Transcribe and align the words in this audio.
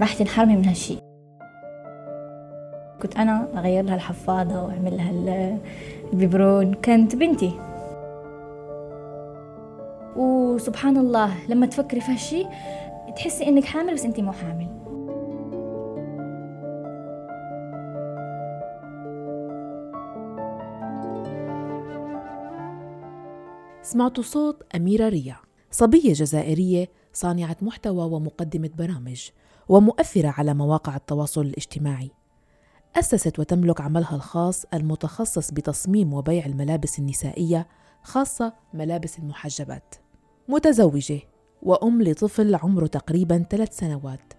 راح 0.00 0.14
تنحرمي 0.14 0.56
من 0.56 0.64
هالشي. 0.64 0.96
كنت 3.02 3.16
أنا 3.16 3.48
أغير 3.58 3.84
لها 3.84 3.94
الحفاضة 3.94 4.62
وأعمل 4.62 4.96
لها 4.96 5.58
الببرون 6.12 6.74
كانت 6.74 7.16
بنتي. 7.16 7.52
وسبحان 10.16 10.96
الله 10.96 11.48
لما 11.48 11.66
تفكري 11.66 12.00
في 12.00 12.12
هالشي 12.12 12.44
تحسي 13.16 13.48
إنك 13.48 13.64
حامل 13.64 13.94
بس 13.94 14.04
أنت 14.04 14.20
مو 14.20 14.32
حامل. 14.32 14.68
سمعتوا 23.82 24.22
صوت 24.22 24.62
أميرة 24.76 25.08
ريا 25.08 25.36
صبية 25.70 26.12
جزائرية 26.12 26.88
صانعة 27.12 27.56
محتوى 27.62 28.04
ومقدمة 28.04 28.70
برامج. 28.78 29.30
ومؤثرة 29.68 30.28
على 30.28 30.54
مواقع 30.54 30.96
التواصل 30.96 31.40
الاجتماعي. 31.40 32.10
أسست 32.96 33.38
وتملك 33.38 33.80
عملها 33.80 34.16
الخاص 34.16 34.64
المتخصص 34.74 35.50
بتصميم 35.50 36.12
وبيع 36.14 36.46
الملابس 36.46 36.98
النسائية 36.98 37.68
خاصة 38.02 38.52
ملابس 38.74 39.18
المحجبات. 39.18 39.94
متزوجة 40.48 41.20
وأم 41.62 42.02
لطفل 42.02 42.54
عمره 42.54 42.86
تقريبا 42.86 43.44
ثلاث 43.50 43.78
سنوات 43.78 44.32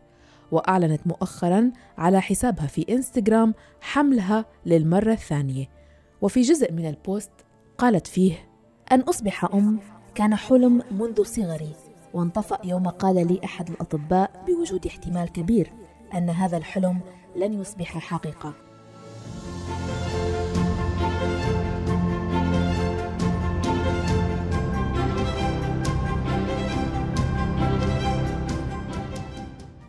وأعلنت 0.52 1.08
مؤخرا 1.08 1.72
على 1.98 2.22
حسابها 2.22 2.68
في 2.68 2.86
إنستغرام 2.90 3.54
حملها 3.82 4.46
للمرة 4.66 5.14
الثانية. 5.14 5.70
وفي 6.22 6.42
جزء 6.42 6.72
من 6.72 6.90
البوست 6.90 7.32
قالت 7.78 8.08
فيه 8.08 8.50
أن 8.92 9.02
أصبح 9.02 9.46
أم 9.46 9.80
كان 10.16 10.36
حلم 10.36 10.84
منذ 10.92 11.24
صغري. 11.24 11.85
وانطفأ 12.16 12.60
يوم 12.64 12.88
قال 12.88 13.28
لي 13.28 13.40
أحد 13.44 13.70
الأطباء 13.70 14.44
بوجود 14.48 14.88
احتمال 14.88 15.32
كبير 15.32 15.72
أن 16.14 16.30
هذا 16.30 16.58
الحلم 16.58 17.00
لن 17.36 17.62
يصبح 17.62 17.98
حقيقة. 17.98 18.54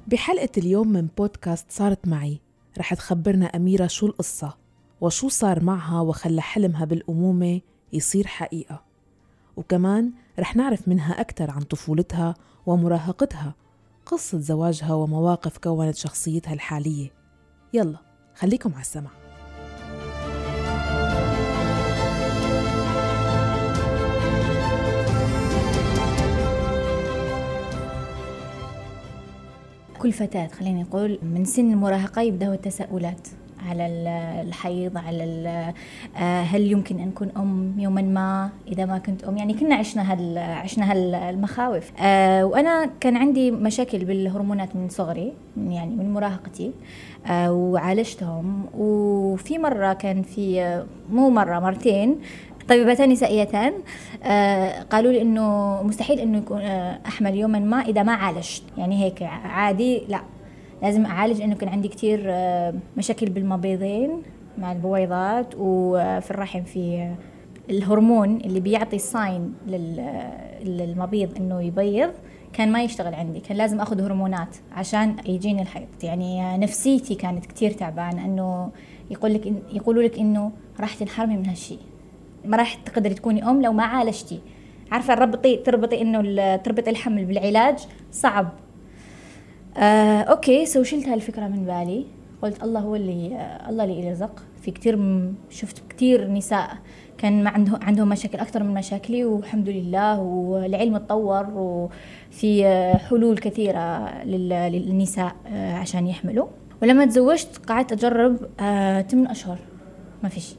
بحلقة 0.06 0.48
اليوم 0.59 0.89
من 0.89 1.09
بودكاست 1.19 1.67
صارت 1.70 2.09
معي. 2.09 2.41
رح 2.78 2.95
تخبرنا 2.95 3.47
أميرة 3.47 3.87
شو 3.87 4.06
القصة 4.06 4.56
وشو 5.00 5.28
صار 5.28 5.65
معها 5.65 6.00
وخلى 6.00 6.43
حلمها 6.43 6.84
بالأمومة 6.84 7.61
يصير 7.93 8.27
حقيقة. 8.27 8.83
وكمان 9.56 10.12
رح 10.39 10.56
نعرف 10.56 10.89
منها 10.89 11.20
أكثر 11.20 11.51
عن 11.51 11.61
طفولتها 11.61 12.34
ومراهقتها 12.67 13.55
قصة 14.06 14.39
زواجها 14.39 14.95
ومواقف 14.95 15.59
كونت 15.59 15.97
شخصيتها 15.97 16.53
الحالية. 16.53 17.12
يلا 17.73 17.98
خليكم 18.34 18.73
على 18.73 18.81
السمع. 18.81 19.11
كل 29.98 30.12
فتاة 30.12 30.47
خليني 30.47 30.83
نقول 30.83 31.19
من 31.23 31.45
سن 31.45 31.73
المراهقة 31.73 32.23
يبدأوا 32.23 32.55
التساؤلات. 32.55 33.28
على 33.67 33.86
الحيض 34.47 34.98
على 34.98 35.72
آه، 36.17 36.42
هل 36.42 36.72
يمكن 36.72 36.98
أن 37.00 37.09
اكون 37.09 37.31
أم؟ 37.36 37.75
يوما 37.78 38.03
ما 38.03 38.50
إذا 38.69 38.84
ما 38.84 38.98
كنت 38.98 39.25
أم. 39.25 39.36
يعني 39.36 39.55
كنا 39.55 39.75
عشنا 39.75 40.12
هال 40.12 40.39
عشنا 40.39 40.92
هالمخاوف 40.92 41.92
آه، 42.00 42.44
وأنا 42.44 42.91
كان 43.00 43.17
عندي 43.17 43.50
مشاكل 43.50 44.05
بالهرمونات 44.05 44.77
من 44.77 44.89
صغري 44.89 45.33
يعني 45.69 45.97
من 45.97 46.12
مراهقتي. 46.14 46.72
آه، 47.27 47.53
وعالجتهم. 47.53 48.67
وفي 48.78 49.59
مرة 49.59 49.92
كان 49.92 50.22
في 50.22 50.84
مو 51.11 51.31
مرة 51.31 51.59
مرتين 51.59 52.19
طبيبتان 52.69 53.09
نسائيتان 53.09 53.72
قالوا 54.91 55.12
لي 55.12 55.22
إنه 55.22 55.83
مستحيل 55.83 56.21
إنه 56.21 56.38
يكون 56.38 56.60
أحمل 57.06 57.34
يوما 57.34 57.59
ما 57.59 57.81
إذا 57.81 58.03
ما 58.03 58.12
عالجت. 58.12 58.62
يعني 58.78 59.04
هيك 59.04 59.22
عادي 59.22 60.03
لا. 60.09 60.21
لازم 60.82 61.06
أعالج 61.06 61.38
لأنه 61.38 61.54
كان 61.54 61.69
عندي 61.69 61.88
كثير 61.88 62.22
آه، 62.26 62.75
مشاكل 62.97 63.31
بالمبيضين 63.31 64.22
مع 64.59 64.72
البويضات 64.72 65.54
وفي 65.59 66.31
الرحم 66.31 66.62
في 66.62 67.14
الهرمون 67.70 68.37
اللي 68.37 68.60
بيعطي 68.60 68.97
الساين 68.97 69.54
للمبيض 70.65 71.36
إنه 71.36 71.62
يبيض 71.62 72.10
كان 72.53 72.72
ما 72.72 72.82
يشتغل 72.82 73.15
عندي 73.15 73.41
كان 73.41 73.56
لازم 73.56 73.81
آخذ 73.81 74.00
هرمونات 74.00 74.56
عشان 74.72 75.16
يجيني 75.26 75.62
الحيض. 75.62 75.86
يعني 76.03 76.59
نفسيتي 76.59 77.15
كانت 77.15 77.47
كثير 77.47 77.70
تعبانة 77.70 78.25
إنه 78.25 78.70
يقول 79.10 79.34
لك 79.34 79.53
يقولوا 79.72 80.03
لك 80.03 80.19
إنه 80.19 80.53
راح 80.81 80.94
تنحرمي 80.94 81.36
من 81.36 81.47
هالشيء 81.47 81.78
ما 82.44 82.56
راح 82.56 82.75
تقدري 82.75 83.15
تكوني 83.15 83.50
أم 83.50 83.62
لو 83.62 83.72
ما 83.72 83.84
عالجتي. 83.84 84.41
عارفة 84.92 85.15
ربطي 85.15 85.56
تربطي 85.56 86.03
إنه 86.03 86.56
تربطي 86.56 86.91
الحمل 86.91 87.25
بالعلاج 87.25 87.78
صعب. 88.12 88.48
آه 89.76 90.20
OK 90.21 90.66
so 90.66 90.82
شلت 90.82 91.09
هالفكرة 91.09 91.47
من 91.48 91.64
بالي. 91.64 92.06
قلت 92.42 92.62
الله 92.62 92.81
هو 92.81 92.97
اللي 92.97 93.37
آه 93.37 93.69
الله 93.69 93.84
اللي 93.84 94.06
يرزق 94.06 94.42
في 94.62 94.70
كثير 94.70 94.98
شفت 95.50 95.82
كثير 95.91 96.28
نساء 96.32 96.76
كان 97.19 97.44
ما 97.44 97.50
عنده 97.50 97.78
عندهم 97.82 98.09
مشاكل 98.09 98.38
أكثر 98.38 98.62
من 98.62 98.75
مشاكلي 98.75 99.25
والحمد 99.25 99.69
لله 99.69 100.20
والعلم 100.20 100.97
تطور 100.97 101.47
وفي 101.54 102.66
آه، 102.66 102.97
حلول 102.97 103.38
كثيرة 103.38 104.12
للنساء 104.25 105.32
آه، 105.47 105.72
عشان 105.75 106.06
يحملوا. 106.06 106.47
ولما 106.82 107.04
تزوجت 107.06 107.60
قعدت 107.69 107.92
أجرب 107.92 108.36
آه 108.60 109.00
8 109.03 109.31
أشهر. 109.31 109.59
ما 110.22 110.28
فيش 110.28 110.54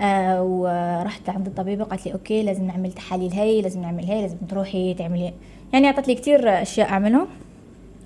آه 0.00 0.42
ورحت 0.42 1.28
عند 1.28 1.46
الطبيبه 1.46 1.84
قالت 1.84 2.06
لي 2.06 2.12
OK 2.12 2.42
لازم 2.42 2.64
نعمل 2.66 2.92
تحاليل 2.92 3.32
هي 3.32 3.62
لازم 3.62 3.80
نعمل 3.82 4.04
هي 4.04 4.22
لازم 4.22 4.36
تروحي 4.48 4.94
تعملي 4.94 5.32
يعني 5.72 5.86
اعطت 5.86 6.08
لي 6.08 6.14
كثير 6.14 6.62
أشياء 6.62 6.88
أعملهم. 6.88 7.26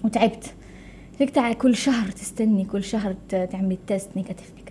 وتعبت. 0.05 0.55
فيك 1.19 1.39
كل 1.59 1.77
شهر 1.77 2.11
تستني 2.11 2.65
كل 2.65 2.85
شهر 2.85 3.15
تعملي 3.29 3.79
test 3.87 4.17
negative 4.17 4.53
negative 4.57 4.71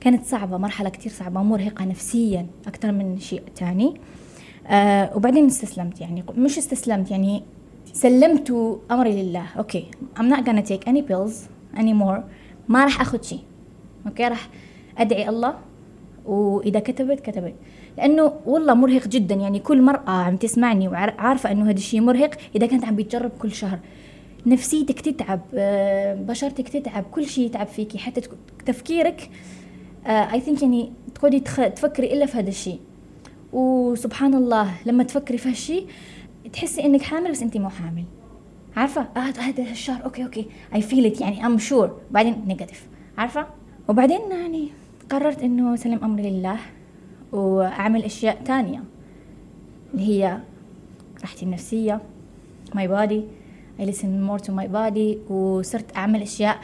كانت 0.00 0.24
صعبة 0.24 0.56
مرحلة 0.56 0.88
كتير 0.88 1.12
صعبة 1.12 1.42
مرهقة 1.42 1.84
نفسيا 1.84 2.46
أكثر 2.66 2.92
من 2.92 3.18
شيء 3.18 3.42
تاني. 3.56 4.00
آه 4.66 5.16
وبعدين 5.16 5.46
استسلمت 5.46 6.00
يعني. 6.00 6.24
مش 6.36 6.58
استسلمت 6.58 7.10
يعني 7.10 7.42
سلمت 7.92 8.78
أمري 8.90 9.22
لله. 9.22 9.46
OK 9.58 9.86
I'm 10.18 10.34
not 10.34 10.44
gonna 10.44 10.62
take 10.62 10.88
any 10.88 11.02
pills 11.02 11.34
anymore. 11.76 12.20
ما 12.68 12.84
راح 12.84 13.00
أخذ 13.00 13.22
شيء. 13.22 13.40
OK 14.06 14.28
راح 14.28 14.48
أدعي 14.98 15.28
الله. 15.28 15.54
وإذا 16.26 16.80
كتبت 16.80 17.20
كتبت. 17.20 17.54
لأنه 17.98 18.32
والله 18.46 18.74
مرهق 18.74 19.08
جدا 19.08 19.34
يعني. 19.34 19.58
كل 19.58 19.82
مرأة 19.82 20.10
عم 20.10 20.36
تسمعني 20.36 20.88
وعارفة 20.88 21.52
إنه 21.52 21.64
هذا 21.64 21.76
الشيء 21.76 22.00
مرهق 22.00 22.30
إذا 22.56 22.66
كانت 22.66 22.84
عم 22.84 22.96
بتجرب 22.96 23.30
كل 23.30 23.52
شهر. 23.52 23.78
نفسيتك 24.46 25.00
تتعب 25.00 25.40
آه، 25.54 26.14
بشرتك 26.14 26.68
تتعب 26.68 27.04
كل 27.12 27.26
شيء 27.26 27.46
يتعب 27.46 27.66
فيكي 27.66 27.98
حتى 27.98 28.20
تفكيرك 28.66 29.30
I 30.06 30.12
آه، 30.12 30.38
think 30.38 30.62
يعني 30.62 30.92
تقعدي 31.14 31.40
تفكري 31.40 32.12
إلا 32.12 32.26
في 32.26 32.38
هذا 32.38 32.48
الشيء. 32.48 32.78
وسبحان 33.52 34.34
الله 34.34 34.74
لما 34.86 35.04
تفكري 35.04 35.38
في 35.38 35.48
هالشيء 35.48 35.86
تحسي 36.52 36.84
إنك 36.84 37.02
حامل 37.02 37.30
بس 37.30 37.42
انت 37.42 37.56
مو 37.56 37.68
حامل. 37.68 38.04
عارفة؟ 38.76 39.00
آه 39.00 39.20
هذا 39.20 39.62
الشهر 39.62 40.04
OK 40.04 40.24
OK 40.24 40.46
I 40.74 40.82
feel 40.82 41.06
it 41.06 41.20
يعني 41.20 41.46
I'm 41.46 41.58
sure 41.58 42.00
بعدين 42.10 42.44
negative 42.46 42.86
عارفة؟ 43.18 43.46
وبعدين 43.88 44.20
يعني 44.30 44.68
قررت 45.10 45.42
إنه 45.42 45.76
سلم 45.76 46.04
أمري 46.04 46.30
لله 46.30 46.56
وأعمل 47.32 48.04
أشياء 48.04 48.42
تانية 48.44 48.82
اللي 49.94 50.08
هي 50.08 50.38
راحتي 51.20 51.44
النفسية 51.44 52.00
ماي 52.74 52.88
بودي 52.88 53.24
I 53.80 53.84
listen 53.84 54.22
more 54.22 54.38
to 54.38 54.52
my 54.52 54.66
body 54.66 55.30
وصرت 55.32 55.96
أعمل 55.96 56.22
أشياء. 56.22 56.58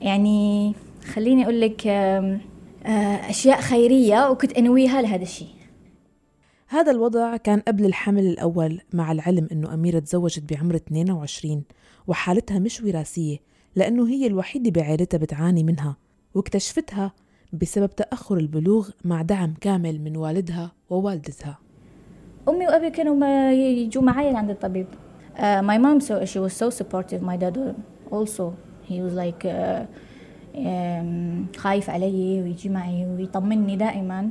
يعني 0.00 0.74
خليني 1.14 1.44
أقول 1.44 1.60
لك 1.60 1.86
آه، 1.86 2.40
أشياء 3.30 3.60
خيرية 3.60 4.30
وكنت 4.30 4.52
أنويها 4.52 5.02
لهذا 5.02 5.22
الشيء. 5.22 5.48
هذا 6.68 6.90
الوضع 6.90 7.36
كان 7.36 7.60
قبل 7.60 7.84
الحمل 7.84 8.26
الأول 8.26 8.80
مع 8.92 9.12
العلم 9.12 9.48
أنه 9.52 9.74
أميرة 9.74 9.98
تزوجت 9.98 10.52
بعمر 10.52 10.74
22 10.74 11.62
وحالتها 12.06 12.58
مش 12.58 12.80
وراثية 12.80 13.38
لأنه 13.76 14.08
هي 14.08 14.26
الوحيدة 14.26 14.70
بعائلتها 14.70 15.18
بتعاني 15.18 15.64
منها 15.64 15.96
واكتشفتها 16.34 17.12
بسبب 17.52 17.90
تأخر 17.90 18.36
البلوغ 18.36 18.90
مع 19.04 19.22
دعم 19.22 19.54
كامل 19.60 20.00
من 20.00 20.16
والدها 20.16 20.72
ووالدتها. 20.90 21.58
أمي 22.48 22.66
وأبي 22.66 22.90
كانوا 22.90 23.50
يجوا 23.50 24.02
معي 24.02 24.36
عند 24.36 24.50
الطبيب. 24.50 24.86
Uh, 25.36 25.62
my 25.62 25.78
mom, 25.78 26.00
so 26.00 26.24
she 26.24 26.38
was 26.38 26.52
so 26.52 26.70
supportive. 26.70 27.20
My 27.22 27.36
dad 27.36 27.56
also, 28.10 28.56
he 28.82 29.00
was 29.00 29.14
like 29.14 29.44
uh, 29.44 29.86
um, 30.54 31.46
خايف 31.56 31.90
علي 31.90 32.42
ويجي 32.42 32.68
معي 32.68 33.06
ويطمني 33.06 33.76
دائما. 33.76 34.30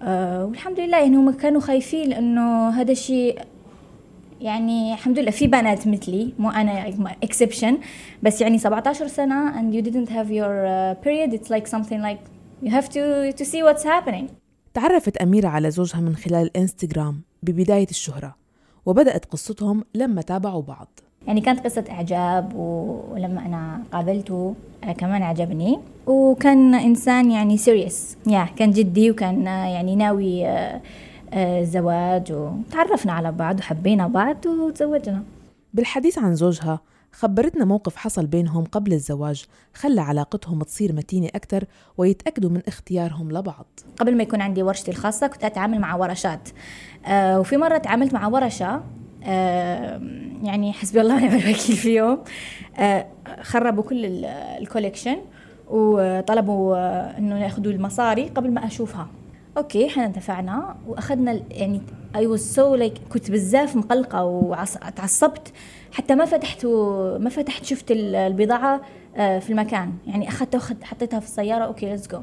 Uh, 0.00 0.04
والحمد 0.04 0.80
لله 0.80 0.98
يعني 0.98 1.16
هم 1.16 1.30
كانوا 1.30 1.60
خايفين 1.60 2.08
لأنه 2.08 2.68
هذا 2.68 2.92
الشيء 2.92 3.38
يعني 4.40 4.92
الحمد 4.92 5.18
لله 5.18 5.30
في 5.30 5.46
بنات 5.46 5.88
مثلي 5.88 6.32
مو 6.38 6.50
أنا 6.50 6.88
exception 7.22 7.78
بس 8.22 8.40
يعني 8.40 8.58
17 8.58 9.06
سنة 9.06 9.52
and 9.52 9.74
you 9.74 9.82
didn't 9.88 10.08
have 10.08 10.30
your 10.30 10.66
uh, 10.66 10.94
period. 11.04 11.32
It's 11.34 11.50
like 11.50 11.66
something 11.66 12.02
like 12.02 12.20
you 12.62 12.70
have 12.70 12.88
to 12.88 13.32
to 13.32 13.44
see 13.44 13.62
what's 13.62 13.84
happening. 13.84 14.28
تعرفت 14.74 15.16
أميرة 15.16 15.48
على 15.48 15.70
زوجها 15.70 16.00
من 16.00 16.16
خلال 16.16 16.46
الانستغرام 16.46 17.22
ببداية 17.42 17.86
الشهرة. 17.90 18.45
وبدأت 18.86 19.24
قصتهم 19.24 19.84
لما 19.94 20.22
تابعوا 20.22 20.62
بعض. 20.62 20.88
يعني 21.26 21.40
كانت 21.40 21.60
قصة 21.64 21.84
إعجاب 21.90 22.54
ولما 22.54 23.46
أنا 23.46 23.82
قابلته 23.92 24.54
آه، 24.84 24.92
كمان 24.92 25.22
عجبني. 25.22 25.78
وكان 26.06 26.74
إنسان 26.74 27.30
يعني 27.30 27.56
serious 27.56 28.16
yeah 28.26 28.48
كان 28.56 28.70
جدي 28.70 29.10
وكان 29.10 29.48
آه، 29.48 29.66
يعني 29.66 29.96
ناوي 29.96 30.46
الزواج 31.34 32.32
آه، 32.32 32.58
وتعرفنا 32.68 33.12
على 33.12 33.32
بعض 33.32 33.58
وحبينا 33.58 34.08
بعض 34.08 34.46
وتزوجنا. 34.46 35.22
بالحديث 35.74 36.18
عن 36.18 36.34
زوجها 36.34 36.80
خبرتنا 37.12 37.64
موقف 37.64 37.96
حصل 37.96 38.26
بينهم 38.26 38.64
قبل 38.64 38.92
الزواج 38.92 39.44
خلى 39.74 40.00
علاقتهم 40.00 40.62
تصير 40.62 40.92
متينة 40.92 41.26
أكثر 41.26 41.64
ويتأكدوا 41.96 42.50
من 42.50 42.62
اختيارهم 42.68 43.32
لبعض. 43.32 43.66
قبل 43.98 44.16
ما 44.16 44.22
يكون 44.22 44.40
عندي 44.40 44.62
ورشتي 44.62 44.90
الخاصة 44.90 45.26
كنت 45.26 45.44
أتعامل 45.44 45.80
مع 45.80 45.94
ورشات. 45.94 46.48
آه 47.06 47.40
وفي 47.40 47.56
مرة 47.56 47.78
تعاملت 47.78 48.14
مع 48.14 48.26
ورشة 48.26 48.82
آه 49.24 50.00
يعني 50.42 50.72
حسبي 50.72 51.00
الله 51.00 51.14
ونعم 51.14 51.38
الوكيل 51.38 51.76
فيهم 51.76 52.18
آه 52.78 53.06
خربوا 53.42 53.82
كل 53.82 54.24
الكوليكشن 54.60 55.16
وطلبوا 55.70 56.76
آه 56.76 57.18
إنه 57.18 57.38
يأخذوا 57.38 57.72
المصاري 57.72 58.28
قبل 58.28 58.50
ما 58.50 58.66
أشوفها. 58.66 59.08
OK 59.56 59.86
إحنا 59.86 60.06
دفعنا 60.06 60.76
واخذنا 60.86 61.40
يعني 61.50 61.80
I 62.16 62.26
was 62.26 62.54
so 62.54 62.74
like 62.74 62.94
كنت 63.12 63.30
بزاف 63.30 63.76
مقلقة 63.76 64.24
وتعصبت 64.24 65.52
حتى 65.92 66.14
ما 66.14 66.24
فتحت 66.24 66.66
ما 67.20 67.30
فتحت 67.30 67.64
شفت 67.64 67.90
البضاعة 67.90 68.80
آه، 69.16 69.38
في 69.38 69.50
المكان. 69.50 69.92
يعني 70.06 70.28
اخذتها 70.28 70.58
وخد 70.58 70.84
حطيتها 70.84 71.20
في 71.20 71.26
السيارة 71.26 71.64
OK 71.64 71.86
let's 71.86 72.08
go 72.08 72.20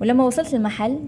ولما 0.00 0.24
وصلت 0.24 0.54
المحل 0.54 0.98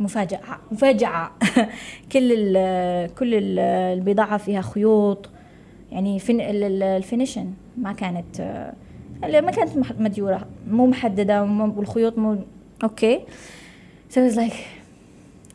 مفاجأة 0.00 0.40
مفاجأة. 0.72 1.30
كل 2.12 2.32
ال 2.32 3.14
كل 3.14 3.34
ال 3.34 3.58
البضاعة 3.98 4.38
فيها 4.38 4.60
خيوط. 4.60 5.30
يعني 5.92 6.18
فين 6.18 6.40
ال 6.40 6.52
finition 6.52 7.52
ما 7.76 7.92
كانت 7.92 8.40
ما 9.22 9.50
كانت 9.50 10.00
مديورة 10.00 10.46
مو 10.70 10.86
محددة 10.86 11.42
والخيوط 11.76 12.18
مو 12.18 12.38
OK. 12.84 13.20
So 14.14 14.18
like 14.18 14.52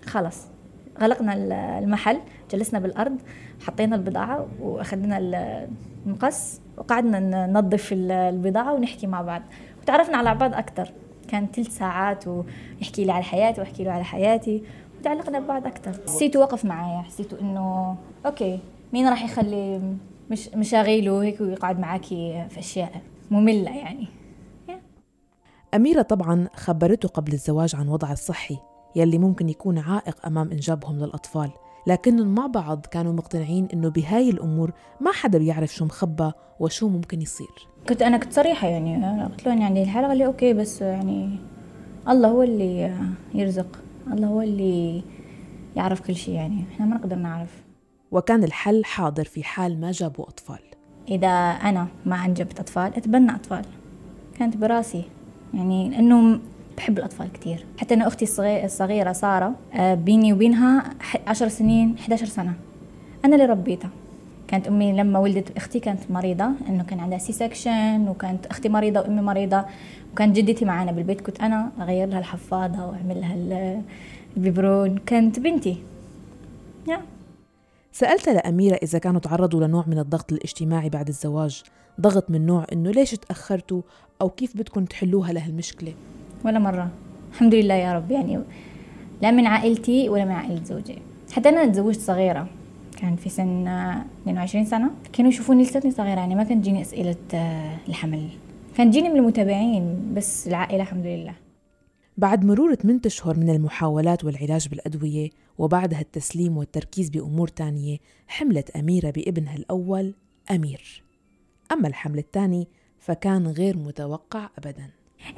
خلاص 0.06 0.48
غلقنا 1.02 1.34
المحل 1.80 2.20
جلسنا 2.52 2.80
بالأرض 2.80 3.18
حطينا 3.68 3.96
البضاعة 3.96 4.48
وأخذنا 4.62 5.18
المقص 6.06 6.62
وقعدنا 6.78 7.48
ننظف 7.48 7.90
البضاعة 7.94 8.74
ونحكي 8.74 9.08
مع 9.08 9.22
بعض. 9.22 9.42
وتعرفنا 9.82 10.18
على 10.18 10.36
بعض 10.36 10.54
أكثر 10.54 10.92
كان 11.28 11.48
ثلاث 11.48 11.78
ساعات 11.78 12.26
ويحكي 12.28 13.06
لي 13.06 13.12
على 13.12 13.24
حياتي 13.24 13.62
واحكي 13.62 13.84
له 13.84 13.92
على 13.92 14.04
حياتي 14.04 14.64
وتعلقنا 15.00 15.40
ببعض 15.40 15.68
أكثر 15.68 15.92
حسيته 16.08 16.40
وقف 16.40 16.66
معايا. 16.66 17.02
حسيته 17.02 17.42
إنه 17.42 17.96
OK 18.26 18.60
مين 18.94 19.08
راح 19.08 19.24
يخلي 19.24 19.82
مش 20.32 20.50
مشاغيله 20.50 21.24
هيك 21.24 21.42
ويقعد 21.42 21.80
معاكي 21.80 22.46
في 22.50 22.60
أشياء 22.60 23.02
مملة 23.32 23.78
يعني؟ 23.78 24.08
أميرة 25.78 26.02
طبعا 26.02 26.48
خبرته 26.56 27.08
قبل 27.08 27.34
الزواج 27.34 27.76
عن 27.76 27.88
وضعها 27.88 28.14
الصحي 28.14 28.58
يلي 28.96 29.18
ممكن 29.18 29.50
يكون 29.50 29.78
عائق 29.78 30.26
أمام 30.26 30.52
إنجابهم 30.52 31.00
للأطفال. 31.00 31.52
لكنهم 31.88 32.36
مع 32.36 32.48
بعض 32.48 32.86
كانوا 32.86 33.14
مقتنعين 33.14 33.68
إنه 33.74 33.90
بهاي 33.90 34.30
الأمور 34.30 34.72
ما 35.02 35.12
حدا 35.12 35.38
بيعرف 35.38 35.76
شو 35.76 35.86
مخبى 35.86 36.32
وشو 36.60 36.90
ممكن 36.90 37.22
يصير. 37.22 37.68
كنت 37.90 38.02
أنا 38.02 38.18
كنت 38.18 38.34
صريحة 38.34 38.68
يعني 38.68 39.24
قلت 39.24 39.46
لهم 39.46 39.62
يعني 39.62 39.84
الحلقة 39.84 40.14
اللي 40.14 40.26
أوكي 40.26 40.54
بس 40.54 40.82
يعني 40.82 41.40
الله 42.10 42.30
هو 42.30 42.44
اللي 42.44 42.94
يرزق 43.34 43.80
الله 44.14 44.28
هو 44.28 44.42
اللي 44.42 45.04
يعرف 45.76 46.02
كل 46.02 46.16
شيء 46.16 46.34
يعني 46.34 46.64
إحنا 46.74 46.86
ما 46.86 46.96
نقدر 46.96 47.16
نعرف. 47.16 47.64
وكان 48.12 48.44
الحل 48.44 48.86
حاضر 48.86 49.24
في 49.24 49.44
حال 49.44 49.82
ما 49.82 49.92
جابوا 49.92 50.26
أطفال. 50.30 50.60
إذا 51.08 51.28
أنا 51.64 51.88
ما 52.06 52.26
أنجبت 52.26 52.60
أطفال 52.60 52.96
أتبنى 52.96 53.36
أطفال. 53.36 53.66
كانت 54.40 54.58
براسي. 54.58 55.04
يعني 55.58 55.90
لأنه 55.90 56.40
بحب 56.78 56.98
الأطفال 56.98 57.32
كتير. 57.32 57.66
حتى 57.78 57.94
أنا 57.94 58.08
أختي 58.08 58.26
الصغيرة 58.66 59.12
سارة 59.12 59.54
آه، 59.74 59.94
بيني 59.94 60.34
وبينها 60.34 60.84
عشر 61.28 61.48
سنين 61.48 61.96
11 62.00 62.26
سنة. 62.26 62.54
أنا 63.26 63.36
اللي 63.36 63.46
ربيتها. 63.46 63.90
كانت 64.48 64.68
أمي 64.68 64.94
لما 64.94 65.20
ولدت 65.20 65.58
أختي 65.58 65.80
كانت 65.80 66.12
مريضة 66.12 66.50
إنه 66.70 66.84
كان 66.84 67.00
عندها 67.00 67.18
C-section 67.18 68.08
وكانت 68.08 68.46
أختي 68.46 68.70
مريضة 68.70 69.00
وأمي 69.00 69.22
مريضة. 69.22 69.66
وكانت 70.14 70.36
جدتي 70.36 70.66
معانا 70.66 70.92
بالبيت 70.92 71.22
كنت 71.22 71.42
أنا 71.42 71.72
أغير 71.82 72.08
لها 72.08 72.20
الحفاضة 72.20 72.86
وأعمل 72.86 73.22
لها 73.22 73.82
البيبرون. 74.38 74.98
كانت 74.98 75.40
بنتي. 75.40 75.78
Yeah. 76.90 77.00
سألت 77.92 78.30
لأميرة 78.30 78.76
إذا 78.76 79.00
كانوا 79.00 79.20
تعرضوا 79.20 79.68
لنوع 79.68 79.84
من 79.88 80.00
الضغط 80.00 80.32
الاجتماعي 80.32 80.90
بعد 80.90 81.08
الزواج. 81.08 81.64
ضغط 82.02 82.32
من 82.32 82.46
نوع 82.46 82.66
إنه 82.74 82.92
ليش 82.92 83.12
تأخرتوا؟ 83.12 83.82
أو 84.22 84.30
كيف 84.30 84.58
بدكم 84.58 84.86
تحلوها 84.86 85.34
لهالمشكلة؟ 85.34 85.94
ولا 86.46 86.60
مرة. 86.60 86.90
الحمد 87.32 87.56
لله 87.56 87.74
يا 87.74 87.94
رب. 87.94 88.12
يعني 88.12 88.40
لا 89.22 89.32
من 89.32 89.46
عائلتي 89.46 90.10
ولا 90.10 90.26
من 90.26 90.32
عائلة 90.32 90.64
زوجي. 90.64 90.98
حتى 91.32 91.50
أنا 91.50 91.66
تزوجت 91.66 92.00
صغيرة. 92.00 92.48
كان 92.98 93.16
في 93.16 93.30
سن 93.30 93.68
22 93.68 94.66
سنة. 94.66 94.90
كانوا 95.14 95.32
يشوفوني 95.32 95.64
لساتني 95.64 95.92
صغيرة. 95.92 96.20
يعني 96.20 96.36
ما 96.36 96.44
كانت 96.44 96.62
تجيني 96.64 96.82
أسئلة 96.82 97.16
آه، 97.34 97.78
الحمل. 97.88 98.30
كانت 98.78 98.94
تجيني 98.94 99.10
من 99.10 99.16
المتابعين 99.16 100.14
بس 100.14 100.48
العائلة 100.48 100.84
الحمد 100.84 101.06
لله. 101.06 101.34
بعد 102.18 102.46
مرور 102.46 102.76
8 102.76 103.02
أشهر 103.06 103.38
من 103.38 103.50
المحاولات 103.50 104.26
والعلاج 104.26 104.68
بالأدوية 104.68 105.30
وبعدها 105.58 106.02
التسليم 106.02 106.58
والتركيز 106.58 107.10
بأمور 107.10 107.48
تانية 107.48 107.98
حملت 108.28 108.70
أميرة 108.70 109.12
بابنها 109.12 109.56
الأول 109.56 110.14
أمير. 110.52 111.04
أما 111.72 111.88
الحمل 111.88 112.18
الثاني 112.18 112.68
فكان 113.08 113.48
غير 113.48 113.78
متوقع 113.78 114.50
أبداً. 114.58 114.90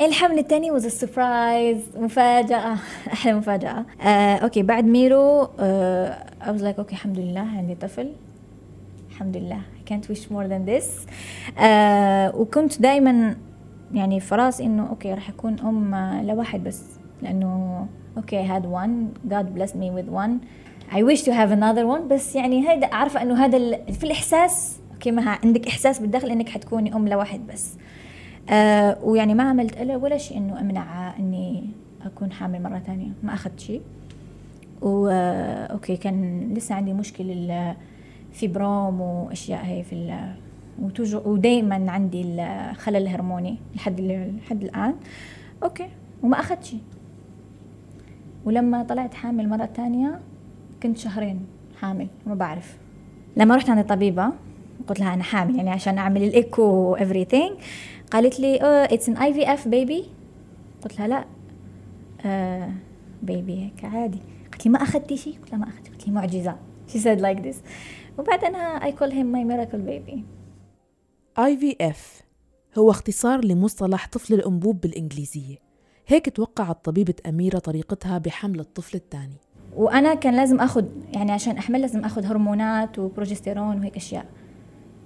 الحمل 0.01 0.39
الثاني 0.39 0.71
was 0.71 0.83
a 0.83 0.89
surprise. 1.05 1.97
مفاجأة. 1.99 2.77
أحلى 3.13 3.33
مفاجأة. 3.33 3.85
آه، 4.01 4.35
OK 4.35 4.63
بعد 4.63 4.85
أميرو 4.85 5.49
آه, 5.59 6.17
I 6.41 6.45
was 6.47 6.61
like 6.61 6.79
OK 6.79 6.91
الحمد 6.91 7.19
لله 7.19 7.39
عندي 7.57 7.75
طفل. 7.75 8.11
الحمد 9.09 9.37
لله. 9.37 9.61
I 9.85 9.89
can't 9.91 10.09
wish 10.15 10.19
more 10.31 10.47
than 10.47 10.69
this. 10.69 11.09
آه, 11.59 12.35
وكنت 12.35 12.81
دائما 12.81 13.35
يعني 13.93 14.19
في 14.19 14.57
إنه 14.59 14.89
okay 14.89 15.13
راح 15.13 15.29
أكون 15.29 15.59
أم 15.59 15.95
لواحد 16.27 16.63
بس. 16.63 16.83
لأنه 17.21 17.87
okay 18.17 18.47
I 18.47 18.51
had 18.51 18.63
one. 18.65 19.29
God 19.33 19.45
blessed 19.59 19.75
me 19.75 19.91
with 19.91 20.09
one. 20.09 20.31
I 20.91 21.03
wish 21.03 21.21
to 21.21 21.31
have 21.31 21.51
another 21.51 21.85
one. 21.87 22.07
بس 22.11 22.35
يعني 22.35 22.69
هيدا 22.69 22.95
عارفة 22.95 23.21
إنه 23.21 23.45
هذا 23.45 23.57
في 23.91 24.03
الإحساس 24.03 24.79
okay 24.99 25.11
ما 25.11 25.39
عندك 25.43 25.67
إحساس 25.67 25.99
بالداخل 25.99 26.29
إنك 26.29 26.49
حتكوني 26.49 26.95
أم 26.95 27.07
لواحد 27.07 27.47
بس. 27.47 27.77
آه 28.49 28.97
ويعني 29.03 29.33
ما 29.33 29.43
عملت 29.43 29.81
ولا 29.81 30.17
شيء 30.17 30.37
إنه 30.37 30.59
أمنع 30.59 31.17
إني 31.19 31.69
أكون 32.05 32.31
حامل 32.31 32.63
مرة 32.63 32.79
ثانية 32.79 33.11
ما 33.23 33.33
أخذت 33.33 33.59
شيء. 33.59 33.81
و 34.81 35.07
آه، 35.07 35.65
okay 35.65 35.97
كان 35.97 36.49
لسه 36.53 36.75
عندي 36.75 36.93
مشكلة 36.93 37.75
ال 38.31 38.40
fibrome 38.40 39.01
وأشياء 39.01 39.65
هي 39.65 39.83
في 39.83 40.19
ودائما 41.25 41.91
عندي 41.91 42.21
الخلل 42.21 42.95
الهرموني 42.97 43.57
لحد 43.75 44.01
لحد 44.01 44.63
الآن. 44.63 44.95
okay 45.63 45.87
وما 46.23 46.39
أخذت 46.39 46.63
شيء. 46.63 46.81
ولما 48.45 48.83
طلعت 48.83 49.13
حامل 49.13 49.49
مرة 49.49 49.69
ثانية 49.75 50.19
كنت 50.83 50.97
شهرين 50.97 51.39
حامل 51.81 52.07
ما 52.27 52.35
بعرف. 52.35 52.77
لما 53.37 53.55
رحت 53.55 53.69
عند 53.69 53.79
الطبيبة 53.79 54.31
قلت 54.87 54.99
لها 54.99 55.13
أنا 55.13 55.23
حامل 55.23 55.55
يعني 55.55 55.69
عشان 55.69 55.97
أعمل 55.97 56.23
الإيكو 56.23 56.61
و 56.61 56.97
everything. 56.97 57.51
قالت 58.11 58.39
لي 58.39 58.59
it's 58.61 59.09
an 59.09 59.17
IVF 59.17 59.53
baby 59.53 60.05
قلت 60.83 60.99
لها 60.99 61.07
لا. 61.07 61.25
آه 62.25 62.71
بيبي 63.23 63.63
هيك 63.63 63.85
عادي. 63.85 64.19
قالت 64.51 64.65
لي 64.65 64.71
ما 64.71 64.83
اخذتي 64.83 65.17
شيء 65.17 65.33
قلت 65.41 65.51
لها 65.51 65.59
ما 65.59 65.67
اخذت 65.67 65.87
قلت 65.87 66.07
لي 66.07 66.13
معجزة. 66.13 66.55
She 66.87 66.97
said 66.97 67.19
like 67.19 67.43
this. 67.45 67.55
وبعدين 68.17 68.79
I 68.79 68.91
call 68.91 69.11
him 69.11 69.27
my 69.35 69.43
miracle 69.51 69.81
baby. 69.89 70.19
IVF 71.39 72.23
هو 72.77 72.91
اختصار 72.91 73.45
لمصطلح 73.45 74.07
طفل 74.07 74.33
الأنبوب 74.33 74.81
بالإنجليزية. 74.81 75.57
هيك 76.07 76.29
توقعت 76.29 76.85
طبيبة 76.85 77.13
أميرة 77.29 77.59
طريقتها 77.59 78.17
بحمل 78.17 78.59
الطفل 78.59 78.97
الثاني. 78.97 79.37
وأنا 79.75 80.13
كان 80.13 80.35
لازم 80.35 80.59
أخذ 80.59 80.85
يعني 81.13 81.31
عشان 81.31 81.57
أحمل 81.57 81.81
لازم 81.81 82.05
أخذ 82.05 82.25
هرمونات 82.25 82.99
وبروجستيرون 82.99 83.77
وهيك 83.77 83.95
أشياء. 83.95 84.25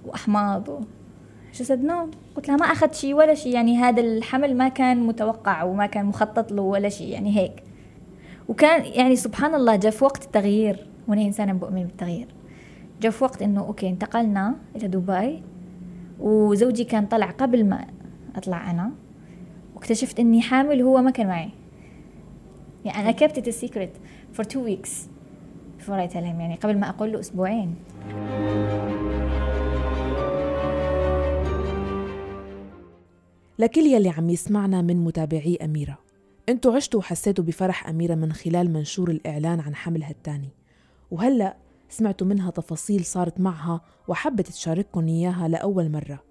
وأحماض 0.06 0.68
و... 0.68 0.80
no 1.70 2.10
قلت 2.36 2.48
لها 2.48 2.56
ما 2.56 2.66
اخذت 2.66 2.94
شيء 2.94 3.14
ولا 3.14 3.34
شيء 3.34 3.54
يعني 3.54 3.76
هذا 3.76 4.00
الحمل 4.00 4.56
ما 4.56 4.68
كان 4.68 5.06
متوقع 5.06 5.62
وما 5.62 5.86
كان 5.86 6.06
مخطط 6.06 6.52
له 6.52 6.62
ولا 6.62 6.88
شيء 6.88 7.08
يعني 7.08 7.36
هيك. 7.36 7.62
وكان 8.48 8.84
يعني 8.84 9.16
سبحان 9.16 9.54
الله 9.54 9.76
جاء 9.76 9.92
في 9.92 10.04
وقت 10.04 10.24
التغيير 10.24 10.86
وأنا 11.08 11.22
إنسانة 11.22 11.52
بؤمن 11.52 11.82
بالتغيير. 11.82 12.26
جاء 13.00 13.12
في 13.12 13.24
وقت 13.24 13.42
إنه 13.42 13.60
okay 13.60 13.88
انتقلنا 13.88 14.54
إلى 14.76 14.88
دبي 14.88 15.42
وزوجي 16.20 16.84
كان 16.84 17.06
طلع 17.06 17.30
قبل 17.30 17.64
ما 17.64 17.86
أطلع 18.36 18.70
أنا 18.70 18.90
واكتشفت 19.74 20.20
إني 20.20 20.42
حامل 20.42 20.82
وهو 20.82 21.02
ما 21.02 21.10
كان 21.10 21.26
معي. 21.26 21.50
يعني 22.84 23.08
أنا 23.08 23.16
kept 23.16 23.32
it 23.32 23.44
a 23.44 23.64
secret 23.64 23.90
for 24.38 24.44
two 24.44 24.60
weeks 24.68 24.90
يعني 25.88 26.54
قبل 26.54 26.78
ما 26.78 26.88
أقول 26.88 27.12
له 27.12 27.20
أسبوعين. 27.20 27.74
لكل 33.58 33.80
يلي 33.80 34.08
عم 34.08 34.30
يسمعنا 34.30 34.82
من 34.82 34.96
متابعي 34.96 35.58
أميرة. 35.62 35.98
أنتوا 36.48 36.76
عشتوا 36.76 37.00
وحسيتوا 37.00 37.44
بفرح 37.44 37.88
أميرة 37.88 38.14
من 38.14 38.32
خلال 38.32 38.72
منشور 38.72 39.10
الإعلان 39.10 39.60
عن 39.60 39.74
حملها 39.74 40.10
الثاني 40.10 40.48
وهلأ 41.10 41.56
سمعتوا 41.88 42.26
منها 42.26 42.50
تفاصيل 42.50 43.04
صارت 43.04 43.40
معها 43.40 43.80
وحبت 44.08 44.46
تشارككم 44.46 45.08
إياها 45.08 45.48
لأول 45.48 45.90
مرة. 45.90 46.22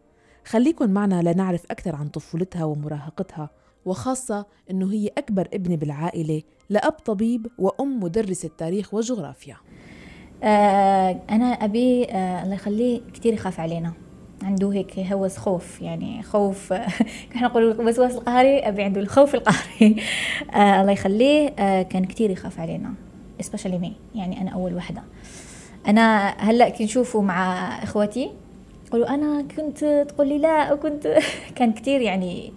خليكن 0.45 0.89
معنا 0.89 1.21
لنعرف 1.21 1.65
أكثر 1.71 1.95
عن 1.95 2.07
طفولتها 2.07 2.63
ومراهقتها 2.63 3.49
وخاصة 3.85 4.45
أنه 4.71 4.93
هي 4.93 5.07
أكبر 5.07 5.47
ابنة 5.53 5.75
بالعائلة 5.75 6.41
لأب 6.69 6.91
طبيب 6.91 7.47
وأم 7.57 8.03
مدرسة 8.03 8.49
تاريخ 8.57 8.93
وجغرافيا. 8.93 9.57
آه 10.43 11.21
أنا 11.29 11.45
أبي 11.45 12.05
آه 12.05 12.43
الله 12.43 12.55
يخليه 12.55 13.01
كتير 13.13 13.33
يخاف 13.33 13.59
علينا. 13.59 13.93
عنده 14.45 14.73
هيك 14.73 14.99
هوس 14.99 15.37
خوف 15.37 15.81
يعني 15.81 16.23
خوف 16.23 16.73
إحنا 17.35 17.47
نقول 17.47 17.71
الوسواس 17.71 18.15
القهري 18.15 18.59
أبي 18.59 18.83
عنده 18.83 19.01
الخوف 19.01 19.35
القهري. 19.35 19.95
آه 20.55 20.81
الله 20.81 20.91
يخليه 20.91 21.53
آه 21.59 21.81
كان 21.81 22.05
كتير 22.05 22.29
يخاف 22.29 22.59
علينا 22.59 22.93
especially 23.43 23.83
me 23.83 23.89
يعني 24.15 24.41
أنا 24.41 24.49
أول 24.51 24.75
وحدة. 24.75 25.01
أنا 25.87 26.27
هلأ 26.29 26.69
كي 26.69 26.83
نشوفه 26.83 27.21
مع 27.21 27.67
إخواتي 27.83 28.31
يقولوا 28.87 29.13
أنا 29.13 29.45
كنت 29.57 30.05
تقول 30.09 30.27
لي 30.27 30.37
لا 30.37 30.73
وكنت 30.73 31.07
كان 31.57 31.73
كتير 31.73 32.01
يعني 32.01 32.53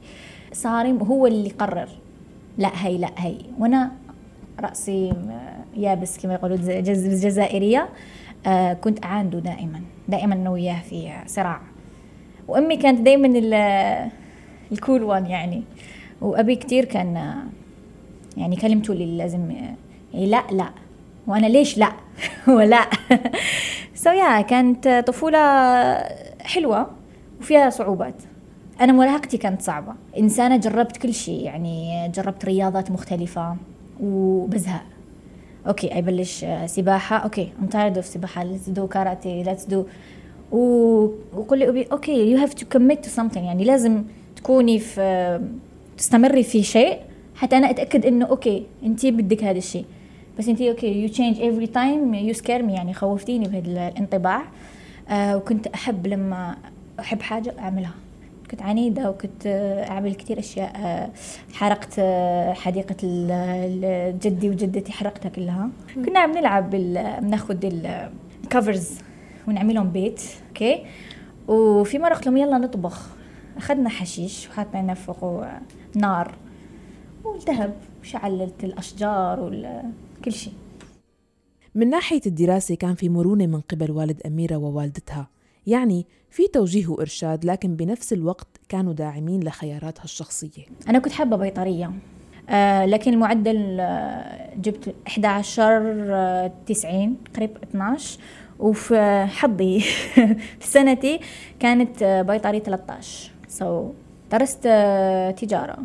صارم 0.52 0.98
هو 1.02 1.26
اللي 1.26 1.50
قرر 1.50 1.88
لا 2.58 2.70
هي 2.74 2.98
لا 2.98 3.10
هي. 3.16 3.36
وأنا 3.58 3.92
رأسي 4.60 5.12
يابس 5.76 6.18
كما 6.18 6.34
يقولوا 6.34 6.56
الجزائريه 6.56 7.88
آه 8.46 8.72
كنت 8.72 9.04
أعانده 9.04 9.38
دائما 9.38 9.80
دائما 10.08 10.34
أنا 10.34 10.50
وياه 10.50 10.80
في 10.90 11.12
صراع. 11.26 11.60
وأمي 12.48 12.76
كانت 12.76 13.00
دائما 13.00 13.28
الكول 14.72 15.02
وان 15.02 15.26
يعني. 15.26 15.62
وأبي 16.20 16.56
كتير 16.56 16.84
كان 16.84 17.34
يعني 18.36 18.56
كلمته 18.56 18.92
اللي 18.92 19.16
لازم 19.16 19.50
يعني 19.50 20.26
لا 20.26 20.42
لا. 20.52 20.70
وأنا 21.26 21.46
ليش 21.46 21.78
لا؟ 21.78 21.92
ولا 22.48 22.80
سو 23.94 24.10
يا 24.10 24.40
كانت 24.40 25.04
طفولة 25.06 25.38
حلوة 26.40 26.90
وفيها 27.40 27.70
صعوبات. 27.70 28.14
أنا 28.80 28.92
مراهقتي 28.92 29.36
كانت 29.36 29.62
صعبة. 29.62 29.94
إنسانة 30.18 30.56
جربت 30.56 30.96
كل 30.96 31.14
شيء 31.14 31.44
يعني 31.44 32.08
جربت 32.14 32.44
رياضات 32.44 32.90
مختلفة 32.90 33.56
وبزهق. 34.00 34.82
okay 35.66 35.98
أبلش 35.98 36.46
سباحة. 36.66 37.16
okay 37.16 37.52
I'm 37.60 37.66
tired 37.66 37.96
of 37.96 38.06
سباحة. 38.06 38.44
let's 38.44 38.68
do 38.68 38.86
كاراتيه 38.86 39.42
let's 39.42 39.64
do 39.64 39.86
وقل 40.52 41.58
لي 41.58 41.86
okay 41.92 42.30
you 42.30 42.38
have 42.38 42.54
to 42.54 42.66
commit 42.72 43.04
to 43.04 43.10
something 43.10 43.46
يعني 43.46 43.64
لازم 43.64 44.04
تكوني 44.36 44.78
في 44.78 45.40
تستمري 45.98 46.42
في 46.42 46.62
شيء 46.62 46.98
حتى 47.34 47.56
أنا 47.56 47.70
أتأكد 47.70 48.06
إنه 48.06 48.26
okay 48.26 48.66
انت 48.82 49.06
بدك 49.06 49.44
هذا 49.44 49.58
الشيء. 49.58 49.84
بس 50.38 50.48
انت 50.48 50.60
okay 50.62 51.02
you 51.02 51.08
change 51.08 51.40
every 51.40 51.66
time 51.66 52.14
you 52.14 52.32
scare 52.32 52.62
me 52.62 52.72
يعني 52.72 52.94
خوفتيني 52.94 53.48
بهذا 53.48 53.88
الانطباع. 53.88 54.42
آه 55.08 55.36
وكنت 55.36 55.66
أحب 55.66 56.06
لما 56.06 56.56
أحب 57.00 57.22
حاجة 57.22 57.54
أعملها. 57.58 57.94
كنت 58.50 58.62
عنيدة 58.62 59.10
وكنت 59.10 59.46
أعمل 59.90 60.14
كثير 60.14 60.38
أشياء. 60.38 60.72
آه، 60.76 61.10
حرقت 61.52 61.94
آه، 61.98 62.52
حديقة 62.52 62.96
جدي 64.22 64.50
وجدتي 64.50 64.92
حرقتها 64.92 65.28
كلها. 65.28 65.68
كنا 65.94 66.20
عم 66.20 66.32
نلعب 66.32 66.70
بناخذ 66.70 67.56
الكفرز 68.44 68.90
ونعملهم 69.48 69.90
بيت 69.90 70.20
أوكي؟ 70.48 70.84
وفي 71.48 71.98
مرة 71.98 72.14
قلت 72.14 72.26
لهم 72.26 72.36
يلا 72.36 72.58
نطبخ. 72.58 73.06
أخذنا 73.56 73.88
حشيش 73.88 74.48
وحطينا 74.48 74.94
فوقه 74.94 75.60
نار 75.96 76.34
والتهب 77.24 77.74
وشعلت 78.02 78.64
الأشجار 78.64 79.40
وكل 79.40 80.32
شيء. 80.32 80.52
من 81.74 81.90
ناحية 81.90 82.20
الدراسة 82.26 82.74
كان 82.74 82.94
في 82.94 83.08
مرونة 83.08 83.46
من 83.46 83.60
قبل 83.60 83.90
والد 83.90 84.20
أميرة 84.26 84.56
ووالدتها. 84.56 85.28
يعني 85.66 86.06
في 86.30 86.48
توجيه 86.48 86.88
وإرشاد 86.88 87.44
لكن 87.44 87.76
بنفس 87.76 88.12
الوقت 88.12 88.46
كانوا 88.68 88.92
داعمين 88.92 89.44
لخياراتها 89.44 90.04
الشخصية. 90.04 90.64
أنا 90.88 90.98
كنت 90.98 91.12
حابة 91.12 91.36
بيطرية. 91.36 91.92
آه 92.50 92.86
لكن 92.86 93.12
المعدل 93.12 93.76
آه 93.80 94.54
جبت 94.56 94.94
11 95.08 95.62
آه 96.10 96.52
90 96.66 97.16
قريب 97.36 97.50
12 97.62 98.18
وفي 98.58 99.26
حظي 99.26 99.80
في 100.60 100.66
سنتي 100.66 101.20
كانت 101.60 102.04
بيطري 102.04 102.60
13 102.60 103.30
سو 103.48 103.88
so, 103.88 103.92
درست 104.32 104.68
تجارة. 105.36 105.76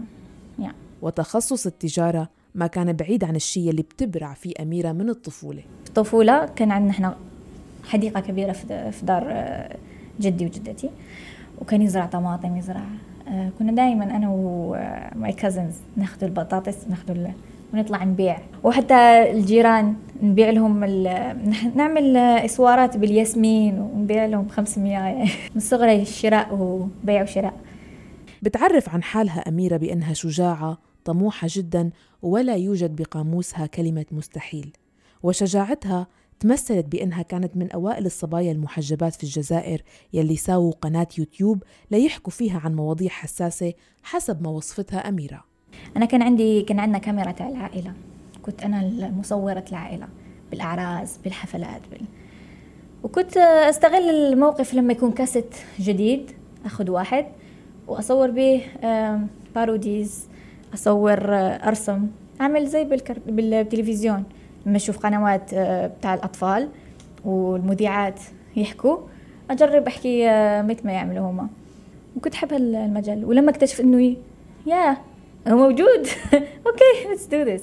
Yeah. 0.59 0.73
وتخصص 1.01 1.65
التجارة 1.65 2.29
ما 2.55 2.67
كان 2.67 2.93
بعيد 2.93 3.23
عن 3.23 3.35
الشيء 3.35 3.69
اللي 3.69 3.81
بتبرع 3.81 4.33
فيه 4.33 4.53
أميرة 4.61 4.91
من 4.91 5.09
الطفولة. 5.09 5.61
في 5.83 5.89
الطفولة 5.89 6.45
كان 6.45 6.71
عندنا 6.71 6.91
إحنا 6.91 7.15
حديقة 7.83 8.19
كبيرة 8.19 8.51
في 8.51 8.91
دار 9.03 9.23
جدي 10.19 10.45
وجدتي. 10.45 10.89
وكان 11.61 11.81
يزرع 11.81 12.05
طماطم 12.05 12.57
يزرع 12.57 12.83
كنا 13.59 13.71
دائما 13.71 14.03
أنا 14.03 14.29
وماي 14.29 15.33
كازنز 15.33 15.75
ناخذ 15.95 16.23
البطاطس 16.23 16.87
ناخذ 16.89 17.27
ونطلع 17.73 18.03
نبيع. 18.03 18.37
وحتى 18.63 19.31
الجيران 19.31 19.95
نبيع 20.23 20.49
لهم 20.49 20.85
نعمل 21.75 22.17
إسوارات 22.17 22.97
بالياسمين 22.97 23.79
ونبيع 23.79 24.25
لهم 24.25 24.47
500 24.47 24.91
يعني 24.91 25.29
من 25.55 25.61
صغري 25.61 26.01
الشراء 26.01 26.53
وبيع 26.55 27.21
وشراء. 27.21 27.53
بتعرف 28.41 28.89
عن 28.89 29.03
حالها 29.03 29.39
أميرة 29.39 29.77
بأنها 29.77 30.13
شجاعة 30.13 30.77
طموحة 31.05 31.47
جدا 31.51 31.89
ولا 32.21 32.55
يوجد 32.55 32.95
بقاموسها 32.95 33.65
كلمة 33.65 34.05
مستحيل. 34.11 34.73
وشجاعتها 35.23 36.07
تمثلت 36.39 36.85
بأنها 36.85 37.21
كانت 37.21 37.57
من 37.57 37.71
أوائل 37.71 38.05
الصبايا 38.05 38.51
المحجبات 38.51 39.15
في 39.15 39.23
الجزائر 39.23 39.81
يلي 40.13 40.35
ساووا 40.35 40.71
قناة 40.71 41.07
يوتيوب 41.17 41.63
ليحكوا 41.91 42.31
فيها 42.31 42.59
عن 42.59 42.75
مواضيع 42.75 43.09
حساسة 43.09 43.73
حسب 44.03 44.41
ما 44.41 44.49
وصفتها 44.49 45.09
أميرة. 45.09 45.50
أنا 45.97 46.05
كان 46.05 46.21
عندي 46.21 46.61
كان 46.61 46.79
عندنا 46.79 46.97
كاميرا 46.97 47.31
تاع 47.31 47.49
العائلة. 47.49 47.93
كنت 48.41 48.63
أنا 48.63 49.11
مصورة 49.19 49.65
العائلة. 49.71 50.07
بالأعراس 50.51 51.17
بالحفلات 51.23 51.81
بال... 51.91 52.01
وكنت 53.03 53.37
أستغل 53.37 54.09
الموقف 54.09 54.73
لما 54.73 54.93
يكون 54.93 55.11
كاسيت 55.11 55.55
جديد 55.79 56.31
أخذ 56.65 56.89
واحد 56.89 57.25
وأصور 57.87 58.31
به 58.31 58.61
parodies 59.55 60.27
أصور 60.73 61.19
أرسم. 61.67 62.07
أعمل 62.41 62.67
زي 62.67 62.83
بالكر... 62.83 63.17
بالتلفزيون. 63.27 64.23
لما 64.65 64.75
أشوف 64.75 64.97
قنوات 64.97 65.55
بتاع 65.97 66.13
الأطفال 66.13 66.69
والمذيعات 67.25 68.19
يحكوا 68.55 68.97
أجرب 69.49 69.87
أحكي 69.87 70.25
مثل 70.61 70.85
ما 70.85 70.91
يعملوا 70.91 71.29
هما. 71.29 71.47
وكنت 72.17 72.33
أحب 72.33 72.53
هالمجال 72.53 73.25
ولما 73.25 73.51
اكتشف 73.51 73.81
إنه 73.81 74.15
يا 74.65 74.97
موجود. 75.47 76.07
okay 76.67 77.09
let's 77.09 77.25
do 77.25 77.37
this 77.41 77.61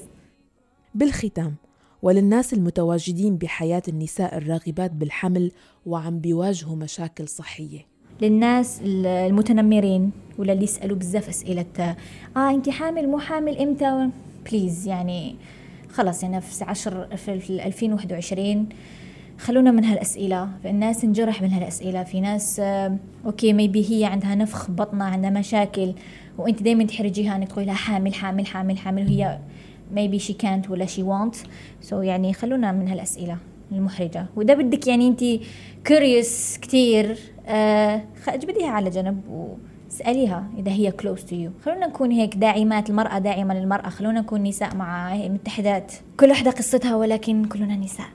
بالختام 0.94 1.54
وللناس 2.02 2.52
المتواجدين 2.54 3.36
بحياة 3.36 3.82
النساء 3.88 4.36
الراغبات 4.38 4.90
بالحمل 4.90 5.52
وعم 5.86 6.18
بيواجهوا 6.18 6.76
مشاكل 6.76 7.28
صحية. 7.28 7.86
للناس 8.22 8.80
المتنمرين 8.84 10.10
ولا 10.38 10.52
اللي 10.52 10.64
يسألوا 10.64 10.96
بزاف 10.96 11.28
أسئلة 11.28 11.96
آه 12.36 12.50
أنت 12.50 12.68
حامل 12.68 13.08
مو 13.08 13.18
حامل 13.18 13.58
إمتى؟ 13.58 14.08
please 14.50 14.86
يعني 14.86 15.36
خلاص 15.90 16.22
يعني 16.22 16.40
في 16.40 16.64
عشر 16.64 17.16
في 17.16 17.32
2021 17.66 18.68
خلونا 19.38 19.70
من 19.70 19.84
هالأسئلة. 19.84 20.48
الناس 20.64 21.04
انجرح 21.04 21.42
من 21.42 21.50
هالأسئلة. 21.52 22.04
في 22.04 22.20
ناس 22.20 22.60
آه 22.60 22.96
okay 23.26 23.52
maybe 23.52 23.86
هي 23.90 24.04
عندها 24.04 24.34
نفخ 24.34 24.70
بطنها 24.70 25.06
عندها 25.06 25.30
مشاكل. 25.30 25.92
وانت 26.38 26.62
دائما 26.62 26.84
تحرجيها 26.84 27.36
انك 27.36 27.48
تقولي 27.48 27.66
لها 27.66 27.74
حامل 27.74 28.14
حامل 28.14 28.46
حامل 28.46 28.78
حامل 28.78 29.02
وهي 29.02 29.38
maybe 29.94 30.22
she 30.22 30.32
can't 30.32 30.70
ولا 30.70 30.86
she 30.86 31.00
won't. 31.00 31.36
So 31.88 31.92
يعني 31.92 32.32
خلونا 32.32 32.72
من 32.72 32.88
هالأسئلة 32.88 33.36
المحرجة. 33.72 34.26
وإذا 34.36 34.54
بدك 34.54 34.86
يعني 34.86 35.08
أنت 35.08 35.24
كوريوس 35.86 36.56
كتير 36.56 37.18
آه 37.46 38.02
اجبديها 38.28 38.68
على 38.68 38.90
جنب 38.90 39.20
واسأليها 39.28 40.44
إذا 40.58 40.72
هي 40.72 40.92
close 41.02 41.20
to 41.20 41.32
you. 41.32 41.64
خلونا 41.64 41.86
نكون 41.86 42.10
هيك 42.10 42.36
داعمات 42.36 42.90
المرأة 42.90 43.18
داعمة 43.18 43.54
للمرأة. 43.54 43.88
خلونا 43.88 44.20
نكون 44.20 44.42
نساء 44.42 44.76
مع 44.76 45.14
متحدات. 45.14 45.92
كل 46.20 46.28
واحدة 46.30 46.50
قصتها 46.50 46.96
ولكن 46.96 47.44
كلنا 47.44 47.76
نساء. 47.76 48.06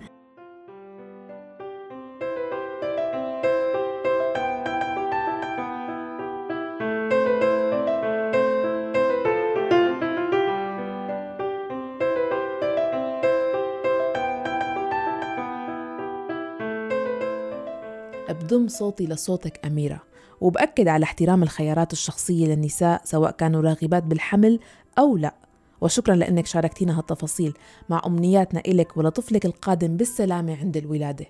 بضم 18.54 18.68
صوتي 18.68 19.06
لصوتك 19.06 19.66
أميرة. 19.66 20.02
وبأكد 20.42 20.88
على 20.88 21.04
احترام 21.04 21.44
الخيارات 21.44 21.94
الشخصية 21.94 22.48
للنساء 22.48 23.02
سواء 23.06 23.32
كانوا 23.32 23.62
راغبات 23.62 24.04
بالحمل 24.04 24.60
أو 25.00 25.18
لا. 25.18 25.36
وشكرا 25.82 26.16
لأنك 26.16 26.46
شاركتينا 26.46 27.00
هالتفاصيل 27.00 27.54
مع 27.90 28.02
أمنياتنا 28.06 28.62
إلك 28.68 28.98
ولطفلك 28.98 29.46
القادم 29.46 29.98
بالسلامة 29.98 30.56
عند 30.56 30.78
الولادة. 30.78 31.26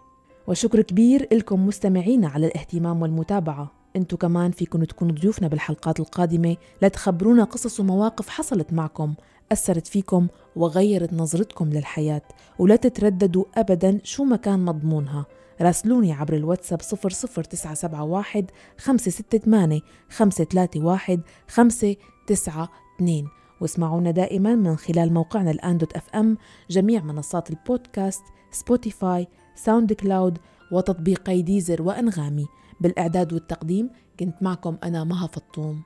وشكر 0.47 0.81
كبير 0.81 1.27
لكم 1.31 1.67
مستمعينا 1.67 2.27
على 2.27 2.47
الاهتمام 2.47 3.01
والمتابعة. 3.01 3.71
انتو 3.95 4.17
كمان 4.17 4.51
فيكم 4.51 4.83
تكونوا 4.83 5.15
ضيوفنا 5.15 5.47
بالحلقات 5.47 5.99
القادمة 5.99 6.55
لتخبرونا 6.81 7.43
قصص 7.43 7.79
ومواقف 7.79 8.29
حصلت 8.29 8.73
معكم 8.73 9.13
أثرت 9.51 9.87
فيكم 9.87 10.27
وغيرت 10.55 11.13
نظرتكم 11.13 11.69
للحياة. 11.69 12.21
ولا 12.59 12.75
تترددوا 12.75 13.45
أبدا 13.55 13.99
شو 14.03 14.23
ما 14.23 14.35
كان 14.35 14.65
مضمونها. 14.65 15.25
راسلوني 15.63 16.13
عبر 16.13 16.33
الواتساب 16.33 16.81
00971 16.81 18.45
568 18.77 19.81
531 20.09 21.21
592 21.47 23.27
واسمعونا 23.61 24.11
دائما 24.11 24.55
من 24.55 24.75
خلال 24.75 25.13
موقعنا 25.13 25.51
الآن 25.51 25.77
dot 25.77 25.93
FM 25.93 26.37
جميع 26.69 27.03
منصات 27.03 27.49
البودكاست 27.49 28.23
سبوتيفاي 28.51 29.27
ساوند 29.55 29.93
كلاود 29.93 30.37
وتطبيقي 30.71 31.41
ديزر 31.41 31.81
وأنغامي. 31.81 32.45
بالإعداد 32.81 33.33
والتقديم 33.33 33.89
كنت 34.19 34.43
معكم 34.43 34.77
أنا 34.83 35.03
مها 35.03 35.27
فطوم. 35.27 35.81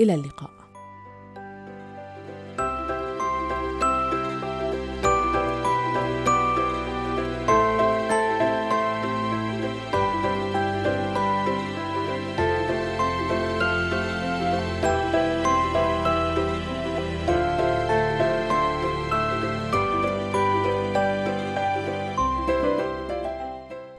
إلى 0.00 0.14
اللقاء. 0.14 0.63